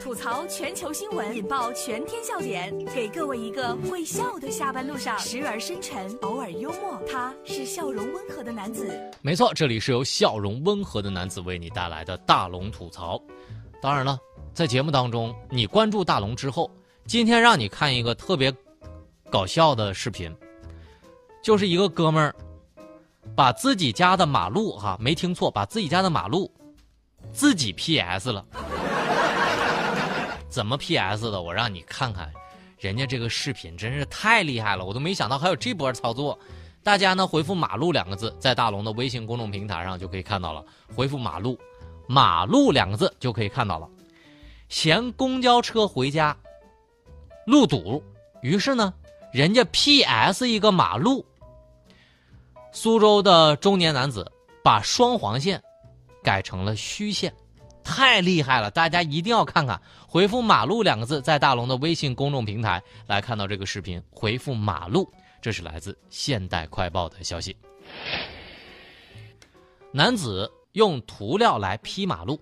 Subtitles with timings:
[0.00, 7.00] 吐槽全球新闻，引爆全天笑点，给各位一个会笑的下班路上，时而深沉，偶尔幽默。
[7.10, 8.98] 他是笑容温和的男子。
[9.22, 13.20] 没错，这里是由笑容温和的男子为你带来的大龙吐槽。
[13.80, 14.18] 当然了，
[14.52, 16.70] 在节目当中，你关注大龙之后，
[17.06, 18.52] 今天让你看一个特别
[19.30, 20.34] 搞笑的视频，
[21.42, 22.34] 就是一个哥们儿
[23.36, 26.50] 把自己家的马路哈，没听错，把自己家的马路
[27.32, 28.44] 自己 PS 了。
[30.54, 31.42] 怎么 PS 的？
[31.42, 32.32] 我让你看看，
[32.78, 36.38] 人家这个视频真是太厉害了，我都没想到还有这波操作。
[36.80, 40.64] 大家呢回复“马路”两个字，在大龙的微信公众平台上就可以看到了。
[40.94, 41.58] 回复“马路
[42.06, 43.88] ”，“马路”两个字就可以看到了。
[44.68, 46.36] 嫌公交车回家
[47.46, 48.00] 路堵，
[48.40, 48.94] 于是呢，
[49.32, 51.26] 人家 PS 一个马路。
[52.70, 54.30] 苏州的中年男子
[54.62, 55.60] 把双黄线
[56.22, 57.34] 改成了虚线。
[57.84, 58.70] 太厉害了！
[58.70, 59.80] 大家一定要看看。
[60.08, 64.02] 回复“马路”两个字，在大龙的微信公众平台来看到这个视频。
[64.10, 65.08] 回复“马路”，
[65.42, 67.56] 这是来自现代快报的消息。
[69.92, 72.40] 男子用涂料来劈马路，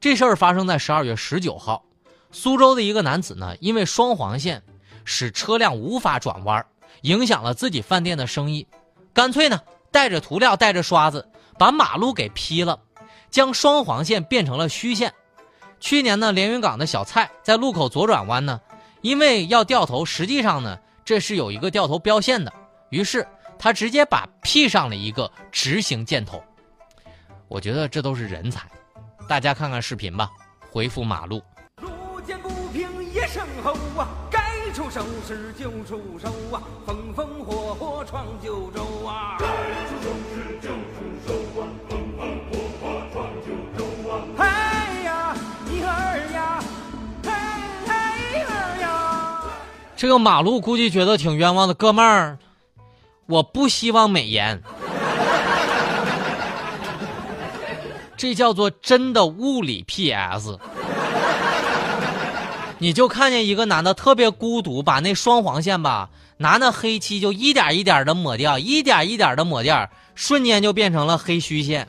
[0.00, 1.82] 这事儿发生在十二月十九号。
[2.30, 4.62] 苏州的一个男子呢，因为双黄线
[5.04, 6.66] 使车辆无法转弯，
[7.02, 8.66] 影响了自己饭店的生意，
[9.12, 9.60] 干脆呢
[9.92, 11.26] 带着涂料、带着刷子
[11.58, 12.78] 把马路给劈了。
[13.34, 15.12] 将双黄线变成了虚线。
[15.80, 18.60] 去年呢，连云港的小蔡在路口左转弯呢，
[19.00, 22.52] 因为要掉头，实际上呢，这是有一个掉头标线的，
[22.90, 23.26] 于是
[23.58, 26.40] 他直接把 P 上了一个直行箭头。
[27.48, 28.68] 我觉得这都是人才，
[29.28, 30.30] 大家看看视频吧。
[30.70, 31.42] 回复马路。
[31.80, 39.38] 路见不平一声吼啊，该出手时就出手啊，风风火火闯九州啊。
[50.04, 52.36] 这个马路估计觉得挺冤枉的，哥们儿，
[53.24, 54.62] 我不希望美颜，
[58.14, 60.58] 这叫做真的物理 PS。
[62.76, 71.88] 你就看见一个男的特别孤独，把那双黄线吧，拿那黑漆就一点一点的抹掉，一点一点的抹掉，瞬间就变成了黑虚线。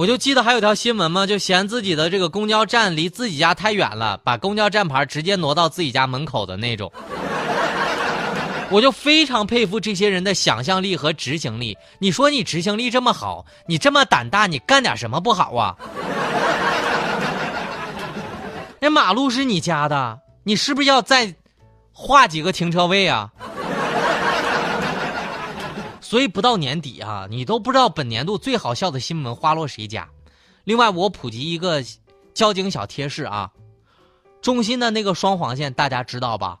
[0.00, 6.90] 我就记得还有条新闻嘛，就嫌自己的这个公交站离自己家太远了，把公交站牌直接挪到自己家门口的那种。
[8.72, 11.76] 我就非常佩服这些人的想象力和执行力。
[11.98, 15.76] 你说你执行力这么好，你这么胆大，你干点什么不好啊？
[18.80, 21.34] 那马路是你家的，你是不是要再
[21.92, 23.30] 画几个停车位啊？
[26.10, 30.08] 所以不到年底啊，你都不知道本年度最好笑的新闻花落谁家。
[30.64, 31.84] 另外，我普及一个
[32.34, 33.52] 交警小贴士啊，
[34.42, 36.58] 中心的那个双黄线大家知道吧？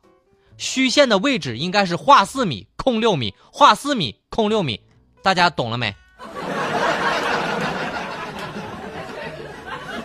[0.56, 4.80] 虚线的位置应该是画四米空六米，画四米空六米，
[5.20, 5.92] 大家懂了没？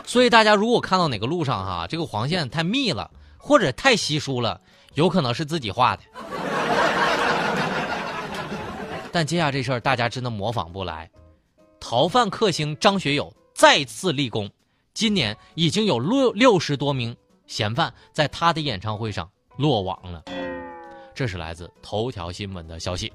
[0.08, 4.60] 所以大家如果看到哪个路上哈，这个黄线太密了，或者太稀疏了，
[4.96, 6.02] 有可能是自己画的。
[9.16, 11.10] 但接下这事儿，大家真的模仿不来。
[11.80, 14.52] 逃犯克星张学友再次立功，
[14.94, 17.16] 今年已经有六六十多名
[17.48, 20.22] 嫌犯在他的演唱会上落网了。
[21.14, 23.10] 这是来自头条新闻的消息。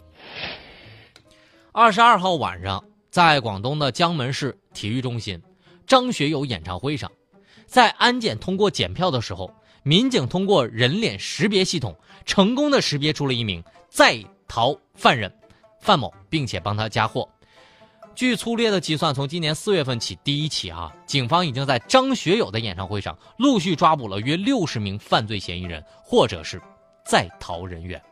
[1.71, 5.39] 二十二号晚上，在广东的江门市体育中心，
[5.87, 7.13] 张学友演唱会上，
[7.67, 11.95] 在安检通过检票的时候，民警通过人脸识别系统，
[12.25, 14.19] 成功的识别出了一名在
[14.49, 15.31] 逃犯人。
[15.81, 17.29] 范某，并且帮他加货。
[18.15, 26.61] 据粗略的计算，从今年四月份起第一起啊，警方已经在张学友的演唱会上陆续抓捕了约六十名犯罪嫌疑人或者是
[27.07, 28.03] 在逃人员。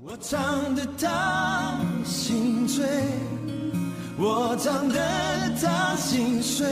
[0.00, 2.86] 我唱的他心醉，
[4.16, 4.96] 我唱的
[5.60, 6.66] 他心碎，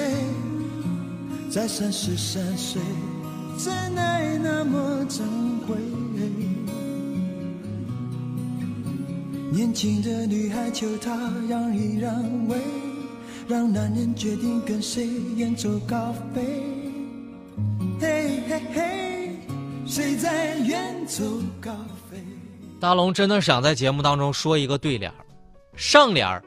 [1.51, 2.81] 在三十三岁，
[3.59, 5.27] 真爱那么珍
[5.67, 5.77] 贵。
[9.53, 11.11] 年轻的女孩求他
[11.49, 12.57] 让一让位，
[13.49, 16.41] 让男人决定跟谁远走高飞。
[18.01, 19.37] 嘿嘿嘿，
[19.85, 21.25] 谁在远走
[21.61, 21.73] 高
[22.09, 22.19] 飞？
[22.79, 25.13] 大龙真的想在节目当中说一个对联
[25.75, 26.41] 上联儿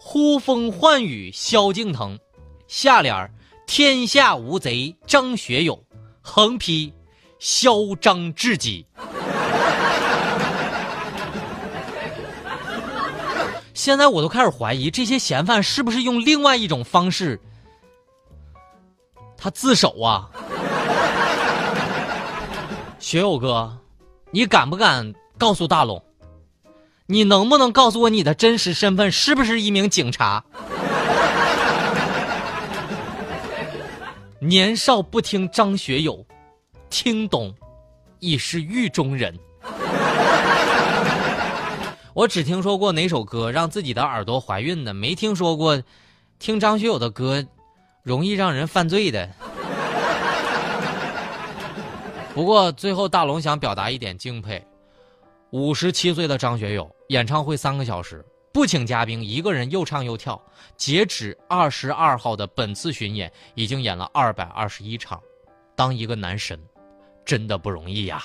[0.00, 2.18] 呼风唤雨萧敬腾，
[2.66, 3.30] 下联儿
[3.66, 5.78] 天下无贼张学友，
[6.22, 6.90] 横批
[7.38, 8.86] 嚣张至极。
[13.86, 17.40] 现在我都开始怀疑这些嫌犯是不是用另外一种方式
[19.36, 20.28] 他自首啊！
[22.98, 23.78] 学友哥，
[24.32, 26.04] 你敢不敢告诉大龙？
[27.06, 30.42] 你能不能告诉我你的真实身份是不是一名警察？
[34.42, 36.26] 年少不听张学友，
[36.90, 37.54] 听懂
[38.18, 39.32] 已是狱中人。
[42.16, 45.82] 我只听说过哪首歌让自己的耳朵怀孕的，没听说过
[46.38, 47.46] 听张学友的歌
[48.02, 49.30] 容易让人犯罪的。
[52.32, 54.66] 不过最后大龙想表达一点敬佩：
[55.50, 58.24] 五十七岁的张学友，演唱会三个小时。
[58.50, 60.40] 不请嘉宾，一个人又唱又跳。
[60.78, 65.20] 截止二十二号的本次巡演，已经演了二百二十一场。
[65.74, 66.58] 当一个男神，
[67.26, 68.24] 真的不容易呀。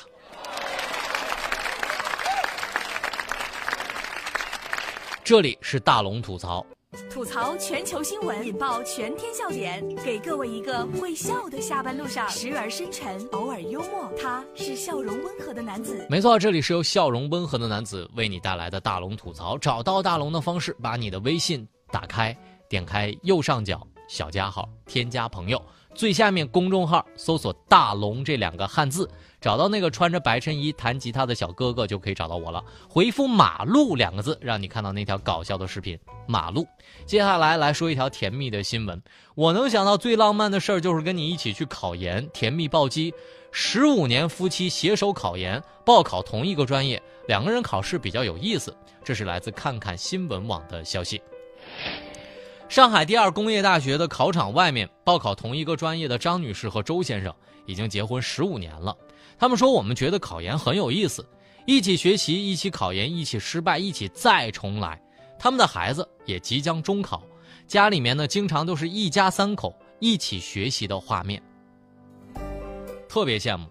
[5.24, 6.66] 这里是大龙吐槽。
[7.10, 14.12] 吐槽全球新闻，引爆全天笑点，给各位一个会笑的下班路上，时而深沉，偶尔幽默。
[14.20, 16.06] 他是笑容温和的男子。
[16.10, 19.58] 没错，这里是由笑容温和的男子为你带来的大龙吐槽。
[19.58, 22.36] 找到大龙的方式，把你的微信打开，
[22.68, 25.64] 点开右上角小加号，添加朋友，
[25.94, 29.10] 最下面公众号搜索“大龙”这两个汉字。
[29.40, 32.64] 找到那个穿着白衬衣弹吉他的小哥哥，就可以找到我了。
[32.88, 35.98] 回复“马路”两个字，让你看到那条搞笑的视频。
[36.28, 36.68] 马路，
[37.08, 39.02] 接下来来说一条甜蜜的新闻。
[39.34, 43.12] 我能想到最浪漫的事儿，就是跟你一起去考研，甜蜜暴击。
[43.52, 48.76] 十五年夫妻携手考研，报考同一个专业，两个人考试比较有意思。
[49.04, 51.20] 这是来自看看新闻网的消息。
[52.72, 57.36] 上海第二工业大学的考场外面，报考同一个专业的张女士和周先生
[57.66, 58.96] 已经结婚十五年了。
[59.38, 61.28] 他们说：“我们觉得考研很有意思，
[61.68, 64.98] 一起学习，一起考研，一起失败，一起再重来。
[65.38, 67.22] 他们的孩子也即将中考，
[67.68, 71.44] 家里面呢，经常都是一家三口一起学习的画面，
[73.10, 73.68] 特别羡慕，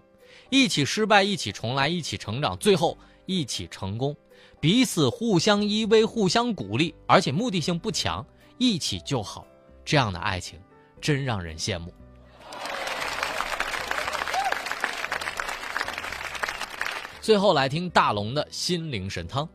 [0.51, 2.95] 一起失败，一起重来，一起成长，最后
[3.25, 4.15] 一起成功，
[4.59, 8.23] 彼此互相依偎，互相鼓励，而且目的性不强，
[8.61, 9.43] 一起就好，
[9.83, 10.61] 这样的爱情
[11.01, 11.91] 真让人羡慕。”
[17.19, 19.49] 最后来听大龙的心灵神汤。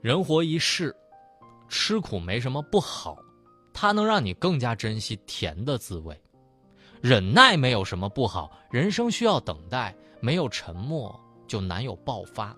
[0.00, 0.94] 人活一世，
[1.68, 3.18] 吃苦没什么不好，
[3.74, 6.16] 它能让你更加珍惜甜的滋味。
[7.02, 12.56] 忍耐没有什么不好，人生需要等待，没有沉默就难有爆发。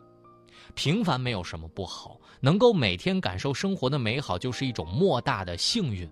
[0.75, 6.09] 平凡没有什么不好，能够每天感受生活的美好，就是一种莫大的幸运。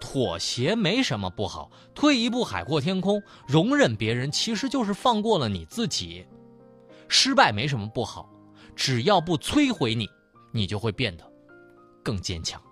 [0.00, 3.22] 妥协没什么不好，退一步海阔天空。
[3.46, 6.26] 容忍别人其实就是放过了你自己。
[7.08, 8.30] 失败没什么不好，
[8.74, 10.08] 只要不摧毁你，
[10.52, 11.32] 你就会变得
[12.02, 12.62] 更坚强。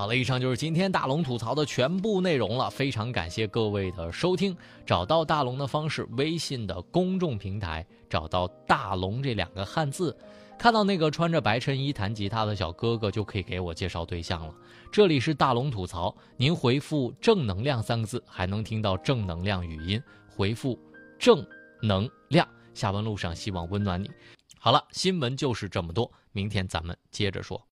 [0.00, 2.70] 好了，以上就是今天大龙吐槽的全部内容了。
[2.70, 4.56] 非常感谢各位的收听。
[4.86, 10.16] 找到大龙的方式：微信的公众平台，找到“大龙”这两个汉字。
[10.58, 14.54] 看到那个穿着白衬衣弹吉他的小哥哥，就可以给我介绍对象了。
[14.90, 20.02] 这里是大龙吐槽，您回复“正能量”三个字，还能听到正能量语音。
[20.34, 20.78] 回复
[21.20, 21.46] “正
[21.82, 24.10] 能量”，下班路上希望温暖你。
[24.58, 27.62] 好了，新闻就是这么多，明天咱们接着说。